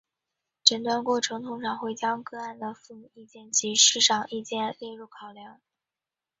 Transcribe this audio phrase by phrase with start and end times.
[0.63, 5.61] 诊断过程通常会将个案的父母意见及师长意见列入考量。